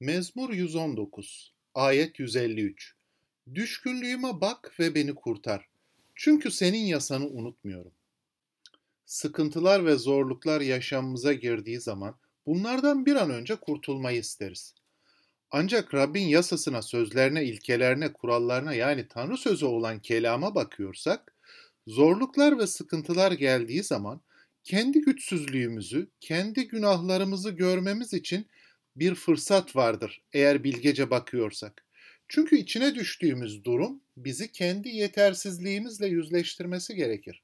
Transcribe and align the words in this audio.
Mezmur 0.00 0.50
119 0.50 1.54
Ayet 1.74 2.18
153 2.18 2.94
Düşkünlüğüme 3.54 4.40
bak 4.40 4.74
ve 4.80 4.94
beni 4.94 5.14
kurtar. 5.14 5.68
Çünkü 6.14 6.50
senin 6.50 6.84
yasanı 6.84 7.26
unutmuyorum. 7.26 7.92
Sıkıntılar 9.06 9.86
ve 9.86 9.96
zorluklar 9.96 10.60
yaşamımıza 10.60 11.32
girdiği 11.32 11.80
zaman 11.80 12.16
bunlardan 12.46 13.06
bir 13.06 13.16
an 13.16 13.30
önce 13.30 13.56
kurtulmayı 13.56 14.18
isteriz. 14.18 14.74
Ancak 15.50 15.94
Rabbin 15.94 16.26
yasasına, 16.26 16.82
sözlerine, 16.82 17.44
ilkelerine, 17.44 18.12
kurallarına 18.12 18.74
yani 18.74 19.08
Tanrı 19.08 19.36
sözü 19.36 19.66
olan 19.66 20.00
kelama 20.00 20.54
bakıyorsak, 20.54 21.34
zorluklar 21.86 22.58
ve 22.58 22.66
sıkıntılar 22.66 23.32
geldiği 23.32 23.82
zaman 23.82 24.20
kendi 24.64 25.00
güçsüzlüğümüzü, 25.00 26.10
kendi 26.20 26.68
günahlarımızı 26.68 27.50
görmemiz 27.50 28.12
için 28.12 28.46
bir 28.96 29.14
fırsat 29.14 29.76
vardır 29.76 30.22
eğer 30.32 30.64
bilgece 30.64 31.10
bakıyorsak. 31.10 31.84
Çünkü 32.28 32.56
içine 32.56 32.94
düştüğümüz 32.94 33.64
durum 33.64 34.00
bizi 34.16 34.52
kendi 34.52 34.88
yetersizliğimizle 34.88 36.06
yüzleştirmesi 36.06 36.94
gerekir. 36.94 37.42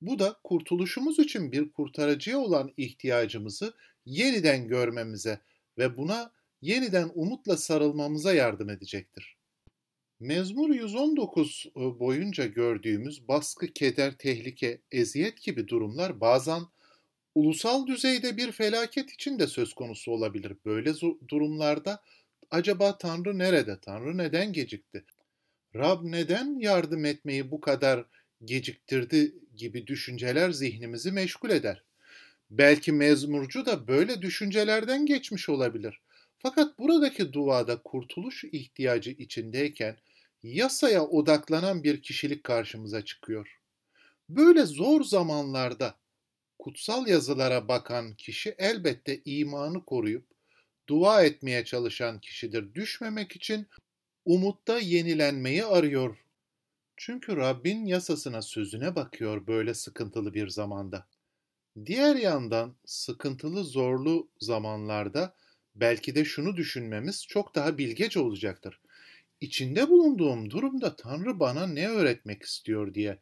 Bu 0.00 0.18
da 0.18 0.36
kurtuluşumuz 0.44 1.18
için 1.18 1.52
bir 1.52 1.72
kurtarıcıya 1.72 2.38
olan 2.38 2.72
ihtiyacımızı 2.76 3.74
yeniden 4.04 4.68
görmemize 4.68 5.40
ve 5.78 5.96
buna 5.96 6.32
yeniden 6.62 7.10
umutla 7.14 7.56
sarılmamıza 7.56 8.34
yardım 8.34 8.70
edecektir. 8.70 9.36
Mezmur 10.20 10.74
119 10.74 11.66
e, 11.66 11.80
boyunca 11.80 12.46
gördüğümüz 12.46 13.28
baskı, 13.28 13.66
keder, 13.66 14.16
tehlike, 14.16 14.80
eziyet 14.90 15.42
gibi 15.42 15.68
durumlar 15.68 16.20
bazen 16.20 16.62
ulusal 17.36 17.86
düzeyde 17.86 18.36
bir 18.36 18.52
felaket 18.52 19.12
için 19.12 19.38
de 19.38 19.46
söz 19.46 19.74
konusu 19.74 20.12
olabilir. 20.12 20.52
Böyle 20.64 20.92
durumlarda 21.28 22.02
acaba 22.50 22.98
Tanrı 22.98 23.38
nerede? 23.38 23.80
Tanrı 23.80 24.18
neden 24.18 24.52
gecikti? 24.52 25.04
Rab 25.74 26.00
neden 26.04 26.58
yardım 26.58 27.04
etmeyi 27.04 27.50
bu 27.50 27.60
kadar 27.60 28.04
geciktirdi 28.44 29.34
gibi 29.56 29.86
düşünceler 29.86 30.50
zihnimizi 30.50 31.12
meşgul 31.12 31.50
eder. 31.50 31.82
Belki 32.50 32.92
mezmurcu 32.92 33.66
da 33.66 33.88
böyle 33.88 34.22
düşüncelerden 34.22 35.06
geçmiş 35.06 35.48
olabilir. 35.48 36.00
Fakat 36.38 36.78
buradaki 36.78 37.32
duada 37.32 37.82
kurtuluş 37.82 38.44
ihtiyacı 38.44 39.10
içindeyken 39.10 39.96
yasaya 40.42 41.06
odaklanan 41.06 41.84
bir 41.84 42.02
kişilik 42.02 42.44
karşımıza 42.44 43.04
çıkıyor. 43.04 43.60
Böyle 44.28 44.66
zor 44.66 45.04
zamanlarda 45.04 45.94
kutsal 46.66 47.06
yazılara 47.06 47.68
bakan 47.68 48.14
kişi 48.14 48.54
elbette 48.58 49.20
imanı 49.24 49.84
koruyup 49.84 50.26
dua 50.88 51.24
etmeye 51.24 51.64
çalışan 51.64 52.20
kişidir. 52.20 52.74
Düşmemek 52.74 53.36
için 53.36 53.66
umutta 54.24 54.78
yenilenmeyi 54.78 55.64
arıyor. 55.64 56.16
Çünkü 56.96 57.36
Rabbin 57.36 57.86
yasasına 57.86 58.42
sözüne 58.42 58.96
bakıyor 58.96 59.46
böyle 59.46 59.74
sıkıntılı 59.74 60.34
bir 60.34 60.48
zamanda. 60.48 61.08
Diğer 61.84 62.16
yandan 62.16 62.76
sıkıntılı 62.86 63.64
zorlu 63.64 64.28
zamanlarda 64.40 65.34
belki 65.74 66.14
de 66.14 66.24
şunu 66.24 66.56
düşünmemiz 66.56 67.26
çok 67.26 67.54
daha 67.54 67.78
bilgece 67.78 68.20
olacaktır. 68.20 68.80
İçinde 69.40 69.88
bulunduğum 69.88 70.50
durumda 70.50 70.96
Tanrı 70.96 71.40
bana 71.40 71.66
ne 71.66 71.88
öğretmek 71.88 72.42
istiyor 72.42 72.94
diye 72.94 73.18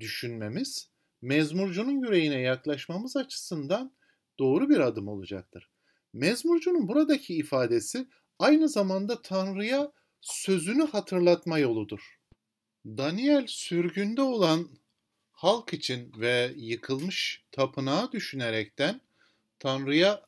düşünmemiz 0.00 0.88
mezmurcunun 1.22 2.00
yüreğine 2.04 2.40
yaklaşmamız 2.40 3.16
açısından 3.16 3.92
doğru 4.38 4.68
bir 4.68 4.80
adım 4.80 5.08
olacaktır. 5.08 5.70
Mezmurcunun 6.12 6.88
buradaki 6.88 7.34
ifadesi 7.34 8.08
aynı 8.38 8.68
zamanda 8.68 9.22
Tanrı'ya 9.22 9.92
sözünü 10.20 10.86
hatırlatma 10.86 11.58
yoludur. 11.58 12.18
Daniel 12.86 13.44
sürgünde 13.46 14.22
olan 14.22 14.68
halk 15.32 15.74
için 15.74 16.12
ve 16.16 16.52
yıkılmış 16.56 17.44
tapınağı 17.52 18.12
düşünerekten 18.12 19.00
Tanrı'ya 19.58 20.22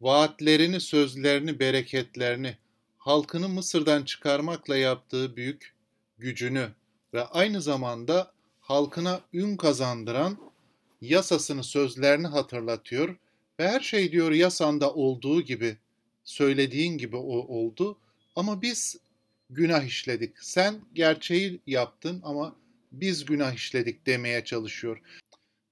vaatlerini, 0.00 0.80
sözlerini, 0.80 1.58
bereketlerini, 1.60 2.56
halkını 2.96 3.48
Mısır'dan 3.48 4.04
çıkarmakla 4.04 4.76
yaptığı 4.76 5.36
büyük 5.36 5.76
gücünü 6.18 6.68
ve 7.14 7.24
aynı 7.24 7.62
zamanda 7.62 8.34
halkına 8.72 9.20
ün 9.32 9.56
kazandıran 9.56 10.36
yasasını, 11.00 11.64
sözlerini 11.64 12.26
hatırlatıyor 12.26 13.16
ve 13.58 13.68
her 13.68 13.80
şey 13.80 14.12
diyor 14.12 14.32
yasanda 14.32 14.94
olduğu 14.94 15.42
gibi, 15.42 15.76
söylediğin 16.24 16.98
gibi 16.98 17.16
o 17.16 17.36
oldu 17.38 17.98
ama 18.36 18.62
biz 18.62 18.96
günah 19.50 19.84
işledik. 19.84 20.38
Sen 20.40 20.80
gerçeği 20.94 21.60
yaptın 21.66 22.20
ama 22.24 22.56
biz 22.92 23.24
günah 23.24 23.54
işledik 23.54 24.06
demeye 24.06 24.44
çalışıyor. 24.44 25.00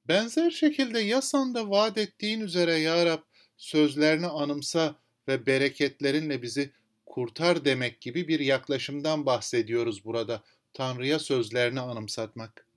Benzer 0.09 0.51
şekilde 0.51 1.01
yasanda 1.01 1.71
vaat 1.71 1.99
ettiğin 1.99 2.41
üzere 2.41 2.75
ya 2.75 3.07
Rab 3.07 3.23
sözlerini 3.57 4.27
anımsa 4.27 4.95
ve 5.29 5.47
bereketlerinle 5.47 6.43
bizi 6.43 6.71
kurtar 7.07 7.65
demek 7.65 8.01
gibi 8.01 8.29
bir 8.29 8.41
yaklaşımdan 8.41 9.27
bahsediyoruz 9.27 10.05
burada. 10.05 10.43
Tanrı'ya 10.73 11.19
sözlerini 11.19 11.81
anımsatmak. 11.81 12.70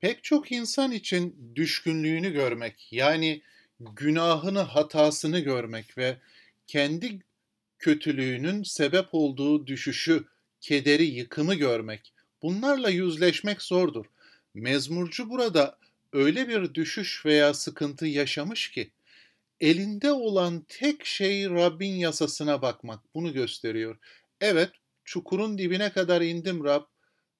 Pek 0.00 0.24
çok 0.24 0.52
insan 0.52 0.92
için 0.92 1.52
düşkünlüğünü 1.54 2.32
görmek, 2.32 2.88
yani 2.90 3.42
günahını, 3.80 4.60
hatasını 4.60 5.40
görmek 5.40 5.98
ve 5.98 6.16
kendi 6.66 7.18
kötülüğünün 7.78 8.62
sebep 8.62 9.06
olduğu 9.12 9.66
düşüşü, 9.66 10.24
kederi, 10.60 11.04
yıkımı 11.04 11.54
görmek. 11.54 12.12
Bunlarla 12.42 12.90
yüzleşmek 12.90 13.62
zordur. 13.62 14.06
Mezmurcu 14.54 15.30
burada 15.30 15.78
öyle 16.12 16.48
bir 16.48 16.74
düşüş 16.74 17.26
veya 17.26 17.54
sıkıntı 17.54 18.06
yaşamış 18.06 18.70
ki 18.70 18.90
elinde 19.60 20.12
olan 20.12 20.64
tek 20.68 21.04
şey 21.04 21.50
Rabbin 21.50 21.94
yasasına 21.94 22.62
bakmak. 22.62 23.14
Bunu 23.14 23.32
gösteriyor. 23.32 23.98
Evet, 24.40 24.70
çukurun 25.04 25.58
dibine 25.58 25.92
kadar 25.92 26.20
indim 26.20 26.64
Rab, 26.64 26.84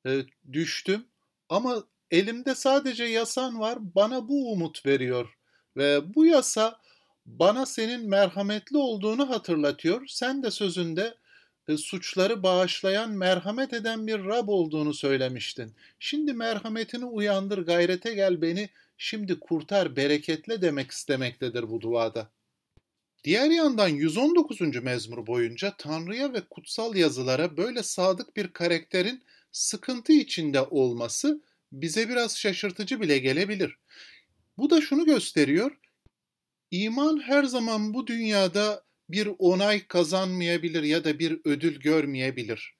e, 0.07 0.23
düştüm 0.53 1.05
ama 1.49 1.85
elimde 2.11 2.55
sadece 2.55 3.05
yasan 3.05 3.61
var, 3.61 3.79
bana 3.95 4.29
bu 4.29 4.53
umut 4.53 4.87
veriyor. 4.87 5.39
Ve 5.77 6.15
bu 6.15 6.27
yasa 6.27 6.81
bana 7.27 7.67
senin 7.67 8.09
merhametli 8.09 8.77
olduğunu 8.77 9.31
hatırlatıyor. 9.31 10.07
Sen 10.07 10.43
de 10.43 10.51
sözünde 10.51 11.15
e, 11.69 11.77
suçları 11.77 12.43
bağışlayan, 12.43 13.11
merhamet 13.11 13.73
eden 13.73 14.07
bir 14.07 14.25
Rab 14.25 14.49
olduğunu 14.49 14.95
söylemiştin. 14.95 15.75
Şimdi 15.99 16.33
merhametini 16.33 17.05
uyandır, 17.05 17.59
gayrete 17.59 18.15
gel 18.15 18.43
beni 18.43 18.69
şimdi 18.99 19.41
kurtar, 19.41 19.97
bereketle 19.97 20.63
demek 20.63 20.91
istemektedir 20.91 21.71
bu 21.71 21.81
duada. 21.81 22.31
Diğer 23.25 23.51
yandan 23.51 23.89
119. 23.89 24.61
mezmur 24.61 25.27
boyunca 25.27 25.75
Tanrı'ya 25.79 26.33
ve 26.33 26.41
kutsal 26.41 26.97
yazılara 26.97 27.57
böyle 27.57 27.83
sadık 27.83 28.37
bir 28.37 28.49
karakterin 28.49 29.23
sıkıntı 29.53 30.13
içinde 30.13 30.63
olması 30.63 31.41
bize 31.73 32.09
biraz 32.09 32.39
şaşırtıcı 32.39 33.01
bile 33.01 33.19
gelebilir. 33.19 33.79
Bu 34.59 34.71
da 34.71 34.81
şunu 34.81 35.05
gösteriyor. 35.05 35.79
İman 36.71 37.21
her 37.21 37.45
zaman 37.45 37.95
bu 37.95 38.07
dünyada 38.07 38.85
bir 39.09 39.29
onay 39.39 39.87
kazanmayabilir 39.87 40.83
ya 40.83 41.05
da 41.05 41.19
bir 41.19 41.41
ödül 41.45 41.81
görmeyebilir. 41.81 42.75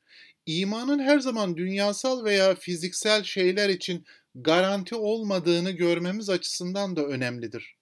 İmanın 0.47 0.99
her 0.99 1.21
zaman 1.21 1.57
dünyasal 1.57 2.25
veya 2.25 2.55
fiziksel 2.55 3.25
şeyler 3.25 3.69
için 3.69 4.05
garanti 4.35 4.95
olmadığını 4.95 5.71
görmemiz 5.71 6.31
açısından 6.31 6.97
da 6.97 7.07
önemlidir. 7.07 7.77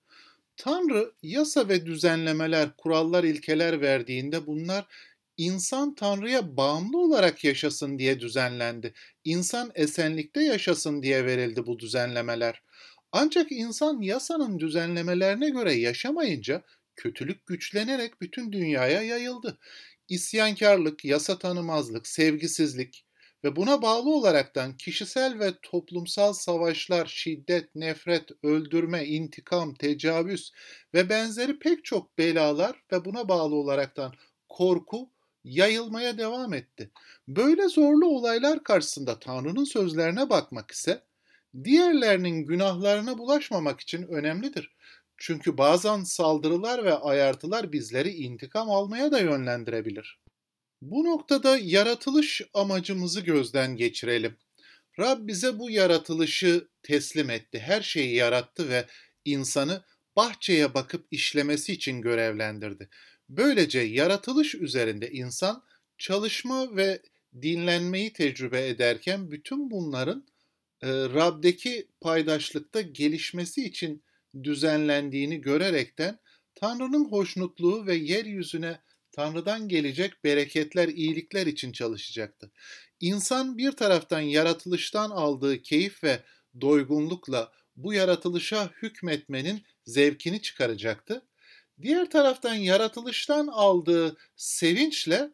Tanrı 0.56 1.12
yasa 1.22 1.68
ve 1.68 1.86
düzenlemeler, 1.86 2.76
kurallar, 2.76 3.24
ilkeler 3.24 3.80
verdiğinde 3.80 4.46
bunlar 4.46 4.86
insan 5.36 5.94
Tanrı'ya 5.94 6.56
bağımlı 6.56 6.98
olarak 6.98 7.44
yaşasın 7.44 7.98
diye 7.98 8.20
düzenlendi. 8.20 8.94
İnsan 9.24 9.72
esenlikte 9.74 10.42
yaşasın 10.44 11.02
diye 11.02 11.26
verildi 11.26 11.66
bu 11.66 11.78
düzenlemeler. 11.78 12.62
Ancak 13.12 13.52
insan 13.52 14.00
yasanın 14.00 14.58
düzenlemelerine 14.58 15.50
göre 15.50 15.72
yaşamayınca 15.72 16.62
kötülük 16.96 17.46
güçlenerek 17.46 18.20
bütün 18.20 18.52
dünyaya 18.52 19.02
yayıldı. 19.02 19.58
İsyankarlık, 20.08 21.04
yasa 21.04 21.38
tanımazlık, 21.38 22.06
sevgisizlik 22.06 23.06
ve 23.44 23.56
buna 23.56 23.82
bağlı 23.82 24.10
olaraktan 24.14 24.76
kişisel 24.76 25.38
ve 25.38 25.52
toplumsal 25.62 26.32
savaşlar, 26.32 27.06
şiddet, 27.06 27.74
nefret, 27.74 28.30
öldürme, 28.42 29.04
intikam, 29.06 29.74
tecavüz 29.74 30.52
ve 30.94 31.08
benzeri 31.08 31.58
pek 31.58 31.84
çok 31.84 32.18
belalar 32.18 32.82
ve 32.92 33.04
buna 33.04 33.28
bağlı 33.28 33.54
olaraktan 33.54 34.12
korku 34.48 35.10
yayılmaya 35.46 36.18
devam 36.18 36.54
etti. 36.54 36.90
Böyle 37.28 37.68
zorlu 37.68 38.06
olaylar 38.06 38.64
karşısında 38.64 39.18
Tanrı'nın 39.18 39.64
sözlerine 39.64 40.30
bakmak 40.30 40.70
ise 40.70 41.02
diğerlerinin 41.64 42.46
günahlarına 42.46 43.18
bulaşmamak 43.18 43.80
için 43.80 44.02
önemlidir. 44.02 44.76
Çünkü 45.16 45.58
bazen 45.58 46.04
saldırılar 46.04 46.84
ve 46.84 46.94
ayartılar 46.94 47.72
bizleri 47.72 48.10
intikam 48.10 48.70
almaya 48.70 49.12
da 49.12 49.18
yönlendirebilir. 49.18 50.20
Bu 50.82 51.04
noktada 51.04 51.58
yaratılış 51.58 52.42
amacımızı 52.54 53.20
gözden 53.20 53.76
geçirelim. 53.76 54.36
Rab 54.98 55.26
bize 55.26 55.58
bu 55.58 55.70
yaratılışı 55.70 56.68
teslim 56.82 57.30
etti. 57.30 57.58
Her 57.58 57.82
şeyi 57.82 58.14
yarattı 58.14 58.68
ve 58.68 58.86
insanı 59.24 59.82
bahçeye 60.16 60.74
bakıp 60.74 61.06
işlemesi 61.10 61.72
için 61.72 62.00
görevlendirdi. 62.00 62.88
Böylece 63.28 63.80
yaratılış 63.80 64.54
üzerinde 64.54 65.10
insan 65.10 65.64
çalışma 65.98 66.76
ve 66.76 67.02
dinlenmeyi 67.42 68.12
tecrübe 68.12 68.68
ederken 68.68 69.30
bütün 69.30 69.70
bunların 69.70 70.26
e, 70.82 70.88
Rab'deki 70.88 71.88
paydaşlıkta 72.00 72.80
gelişmesi 72.80 73.64
için 73.64 74.02
düzenlendiğini 74.44 75.40
görerekten 75.40 76.18
Tanrı'nın 76.54 77.04
hoşnutluğu 77.04 77.86
ve 77.86 77.94
yeryüzüne 77.94 78.80
Tanrı'dan 79.12 79.68
gelecek 79.68 80.24
bereketler, 80.24 80.88
iyilikler 80.88 81.46
için 81.46 81.72
çalışacaktı. 81.72 82.50
İnsan 83.00 83.58
bir 83.58 83.72
taraftan 83.72 84.20
yaratılıştan 84.20 85.10
aldığı 85.10 85.62
keyif 85.62 86.04
ve 86.04 86.20
doygunlukla 86.60 87.52
bu 87.76 87.92
yaratılışa 87.92 88.70
hükmetmenin 88.82 89.62
zevkini 89.84 90.42
çıkaracaktı. 90.42 91.22
Diğer 91.82 92.10
taraftan 92.10 92.54
yaratılıştan 92.54 93.46
aldığı 93.46 94.16
sevinçle 94.36 95.30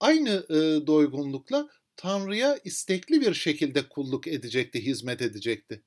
aynı 0.00 0.46
e, 0.50 0.86
doygunlukla 0.86 1.68
Tanrı'ya 1.96 2.58
istekli 2.64 3.20
bir 3.20 3.34
şekilde 3.34 3.88
kulluk 3.88 4.26
edecekti, 4.26 4.86
hizmet 4.86 5.22
edecekti. 5.22 5.82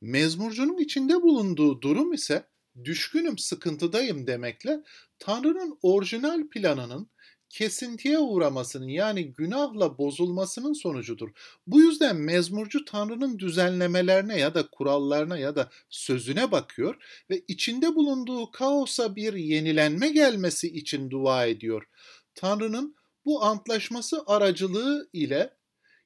Mezmurcunun 0.00 0.78
içinde 0.78 1.22
bulunduğu 1.22 1.82
durum 1.82 2.12
ise 2.12 2.44
düşkünüm, 2.84 3.38
sıkıntıdayım 3.38 4.26
demekle 4.26 4.82
Tanrı'nın 5.18 5.78
orijinal 5.82 6.48
planının 6.48 7.10
kesintiye 7.52 8.18
uğramasının 8.18 8.88
yani 8.88 9.32
günahla 9.32 9.98
bozulmasının 9.98 10.72
sonucudur. 10.72 11.30
Bu 11.66 11.80
yüzden 11.80 12.16
mezmurcu 12.16 12.84
Tanrı'nın 12.84 13.38
düzenlemelerine 13.38 14.38
ya 14.38 14.54
da 14.54 14.66
kurallarına 14.70 15.38
ya 15.38 15.56
da 15.56 15.70
sözüne 15.90 16.52
bakıyor 16.52 17.22
ve 17.30 17.42
içinde 17.48 17.94
bulunduğu 17.94 18.50
kaosa 18.50 19.16
bir 19.16 19.34
yenilenme 19.34 20.08
gelmesi 20.08 20.68
için 20.68 21.10
dua 21.10 21.46
ediyor. 21.46 21.88
Tanrı'nın 22.34 22.96
bu 23.24 23.44
antlaşması 23.44 24.22
aracılığı 24.26 25.08
ile 25.12 25.56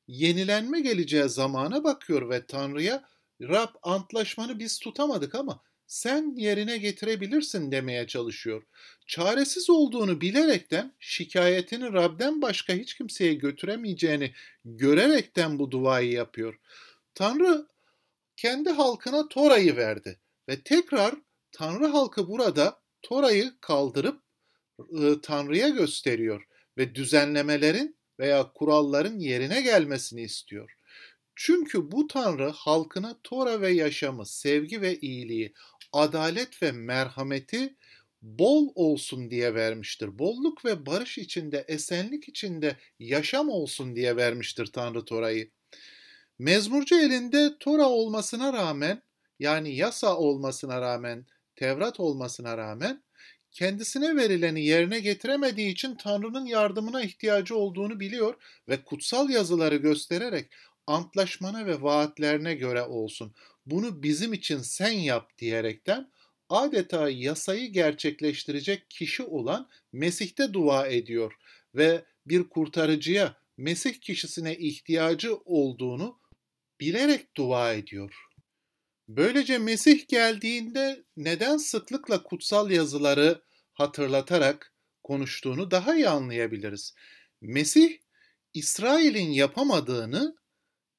yenilenme 0.09 0.81
geleceği 0.81 1.29
zamana 1.29 1.85
bakıyor 1.85 2.31
ve 2.31 2.47
Tanrı'ya 2.47 3.05
Rab 3.41 3.75
antlaşmanı 3.83 4.59
biz 4.59 4.79
tutamadık 4.79 5.35
ama 5.35 5.63
sen 5.87 6.35
yerine 6.37 6.79
getirebilirsin 6.79 7.73
demeye 7.73 8.07
çalışıyor. 8.07 8.63
Çaresiz 9.07 9.71
olduğunu 9.71 10.21
bilerekten 10.21 10.95
şikayetini 11.01 11.93
Rab'den 11.93 12.43
başka 12.43 12.73
hiç 12.73 12.95
kimseye 12.95 13.35
götüremeyeceğini 13.35 14.33
görerekten 14.65 15.59
bu 15.59 15.71
duayı 15.71 16.13
yapıyor. 16.13 16.59
Tanrı 17.15 17.67
kendi 18.37 18.71
halkına 18.71 19.29
Tora'yı 19.29 19.77
verdi 19.77 20.21
ve 20.49 20.61
tekrar 20.63 21.15
Tanrı 21.53 21.87
halkı 21.87 22.29
burada 22.29 22.81
Tora'yı 23.03 23.53
kaldırıp 23.61 24.23
e, 24.79 25.21
Tanrı'ya 25.23 25.69
gösteriyor 25.69 26.47
ve 26.79 26.95
düzenlemelerin 26.95 27.97
veya 28.19 28.53
kuralların 28.53 29.19
yerine 29.19 29.63
gelmesini 29.63 30.23
istiyor. 30.23 30.77
Çünkü 31.37 31.93
bu 31.93 32.07
Tanrı 32.07 32.51
halkına 32.51 33.21
Tora 33.25 33.61
ve 33.61 33.71
yaşamı, 33.71 34.27
sevgi 34.27 34.81
ve 34.81 34.99
iyiliği, 34.99 35.55
adalet 35.93 36.63
ve 36.63 36.73
merhameti 36.73 37.75
bol 38.23 38.69
olsun 38.75 39.31
diye 39.31 39.55
vermiştir. 39.55 40.19
Bolluk 40.19 40.65
ve 40.65 40.87
barış 40.87 41.19
içinde, 41.19 41.65
esenlik 41.69 42.29
içinde 42.29 42.77
yaşam 42.99 43.49
olsun 43.49 43.97
diye 43.97 44.17
vermiştir 44.17 44.67
Tanrı 44.67 45.05
Tora'yı. 45.05 45.51
Mezmurcu 46.39 46.99
elinde 47.01 47.59
Tora 47.61 47.89
olmasına 47.89 48.53
rağmen, 48.53 49.03
yani 49.39 49.77
yasa 49.77 50.17
olmasına 50.17 50.81
rağmen, 50.81 51.27
Tevrat 51.57 52.01
olmasına 52.01 52.59
rağmen 52.59 53.03
kendisine 53.53 54.17
verileni 54.17 54.65
yerine 54.65 55.01
getiremediği 55.01 55.73
için 55.73 55.95
Tanrı'nın 55.95 56.47
yardımına 56.47 57.03
ihtiyacı 57.03 57.57
olduğunu 57.57 58.01
biliyor 58.01 58.35
ve 58.69 58.83
kutsal 58.83 59.31
yazıları 59.31 59.77
göstererek 59.77 60.51
antlaşmana 60.87 61.67
ve 61.67 61.83
vaatlerine 61.83 62.55
göre 62.55 62.83
olsun. 62.83 63.35
Bunu 63.67 64.03
bizim 64.03 64.33
için 64.33 64.59
sen 64.59 64.93
yap 64.93 65.39
diyerekten 65.39 66.13
adeta 66.49 67.11
yasayı 67.11 67.73
gerçekleştirecek 67.73 68.91
kişi 68.91 69.23
olan 69.23 69.71
Mesih'te 69.93 70.53
dua 70.53 70.87
ediyor 70.87 71.33
ve 71.75 72.05
bir 72.27 72.49
kurtarıcıya 72.49 73.37
Mesih 73.57 74.01
kişisine 74.01 74.57
ihtiyacı 74.57 75.37
olduğunu 75.37 76.21
bilerek 76.81 77.37
dua 77.37 77.73
ediyor. 77.73 78.15
Böylece 79.09 79.59
Mesih 79.59 80.09
geldiğinde 80.09 81.05
neden 81.17 81.57
sıklıkla 81.57 82.23
kutsal 82.23 82.71
yazıları 82.71 83.43
hatırlatarak 83.73 84.73
konuştuğunu 85.03 85.71
daha 85.71 85.95
iyi 85.95 86.09
anlayabiliriz. 86.09 86.95
Mesih 87.41 87.99
İsrail'in 88.55 89.31
yapamadığını 89.31 90.37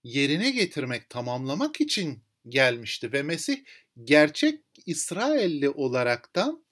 yerine 0.04 0.52
getirmek, 0.52 1.10
tamamlamak 1.10 1.82
için 1.82 2.24
gelmişti 2.50 3.14
ve 3.14 3.24
Mesih 3.24 3.58
gerçek 4.04 4.62
İsrailli 4.86 5.70
olaraktan 5.70 6.64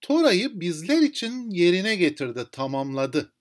Tora'yı 0.00 0.60
bizler 0.60 1.02
için 1.02 1.50
yerine 1.50 1.96
getirdi, 1.96 2.46
tamamladı. 2.52 3.32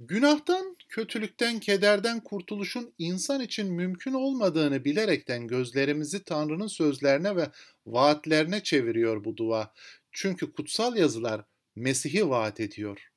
Günahtan, 0.00 0.76
kötülükten, 0.88 1.60
kederden 1.60 2.20
kurtuluşun 2.20 2.94
insan 2.98 3.40
için 3.40 3.72
mümkün 3.72 4.12
olmadığını 4.12 4.84
bilerekten 4.84 5.46
gözlerimizi 5.46 6.24
Tanrı'nın 6.24 6.66
sözlerine 6.66 7.36
ve 7.36 7.50
vaatlerine 7.86 8.62
çeviriyor 8.62 9.24
bu 9.24 9.36
dua. 9.36 9.72
Çünkü 10.12 10.52
kutsal 10.52 10.96
yazılar 10.96 11.44
Mesih'i 11.76 12.28
vaat 12.28 12.60
ediyor. 12.60 13.10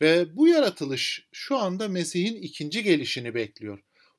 Ve 0.00 0.36
bu 0.36 0.48
yaratılış 0.48 1.28
şu 1.32 1.56
anda 1.56 1.88
Mesih'in 1.88 2.42
ikinci 2.42 2.82
gelişini 2.82 3.34
bekliyor. 3.34 3.78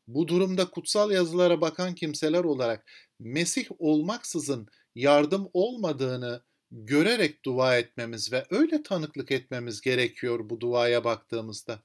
Bu 0.09 0.27
durumda 0.27 0.69
kutsal 0.69 1.11
yazılara 1.11 1.61
bakan 1.61 1.95
kimseler 1.95 2.43
olarak 2.43 2.85
Mesih 3.19 3.65
olmaksızın 3.79 4.67
yardım 4.95 5.49
olmadığını 5.53 6.43
görerek 6.71 7.45
dua 7.45 7.77
etmemiz 7.77 8.31
ve 8.31 8.45
öyle 8.49 8.83
tanıklık 8.83 9.31
etmemiz 9.31 9.81
gerekiyor 9.81 10.49
bu 10.49 10.59
duaya 10.59 11.03
baktığımızda. 11.03 11.83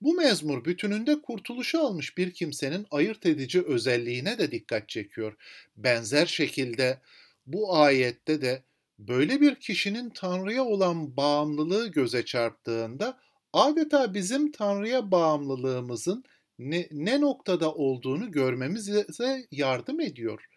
Bu 0.00 0.14
mezmur 0.14 0.64
bütününde 0.64 1.22
kurtuluşu 1.22 1.80
almış 1.80 2.18
bir 2.18 2.30
kimsenin 2.30 2.86
ayırt 2.90 3.26
edici 3.26 3.62
özelliğine 3.62 4.38
de 4.38 4.50
dikkat 4.50 4.88
çekiyor. 4.88 5.36
Benzer 5.76 6.26
şekilde 6.26 7.00
bu 7.46 7.76
ayette 7.76 8.42
de 8.42 8.62
böyle 8.98 9.40
bir 9.40 9.54
kişinin 9.54 10.10
Tanrı'ya 10.10 10.64
olan 10.64 11.16
bağımlılığı 11.16 11.86
göze 11.86 12.24
çarptığında 12.24 13.18
adeta 13.52 14.14
bizim 14.14 14.52
Tanrı'ya 14.52 15.10
bağımlılığımızın 15.10 16.24
ne, 16.58 16.88
ne 16.90 17.20
noktada 17.20 17.74
olduğunu 17.74 18.30
görmemize 18.30 19.06
yardım 19.50 20.00
ediyor. 20.00 20.48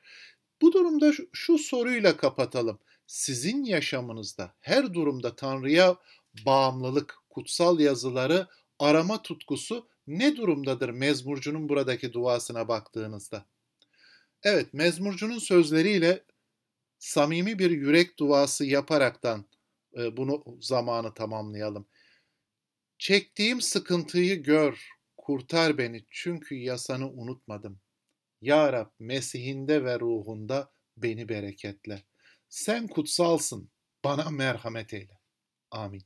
Bu 0.62 0.74
durumda 0.74 1.12
şu, 1.34 1.58
soruyla 1.58 2.18
kapatalım. 2.18 2.80
Sizin 3.08 3.64
yaşamınızda 3.64 4.54
her 4.60 4.94
durumda 4.94 5.36
Tanrı'ya 5.36 5.96
bağımlılık, 6.46 7.16
kutsal 7.30 7.80
yazıları 7.80 8.48
arama 8.80 9.22
tutkusu 9.22 9.88
ne 10.08 10.36
durumdadır 10.36 10.90
mezmurcunun 10.90 11.70
buradaki 11.70 12.14
duasına 12.14 12.68
baktığınızda? 12.68 13.46
Evet, 14.44 14.74
mezmurcunun 14.74 15.40
sözleriyle 15.40 16.24
samimi 17.00 17.60
bir 17.60 17.72
yürek 17.72 18.20
duası 18.20 18.66
yaparaktan 18.66 19.46
e, 19.98 20.18
bunu 20.18 20.44
zamanı 20.62 21.14
tamamlayalım. 21.14 21.88
Çektiğim 22.98 23.62
sıkıntıyı 23.62 24.44
gör, 24.44 24.90
kurtar 25.25 25.77
beni 25.77 26.05
çünkü 26.12 26.55
yasanı 26.55 27.10
unutmadım. 27.12 27.79
Ya 28.41 28.74
Rab 28.74 28.89
Mesih'inde 29.00 29.84
ve 29.84 30.00
ruhunda 30.00 30.72
beni 30.98 31.29
bereketle. 31.29 32.03
Sen 32.50 32.88
kutsalsın, 32.88 33.72
bana 34.03 34.29
merhamet 34.29 34.94
eyle. 34.94 35.20
Amin. 35.72 36.03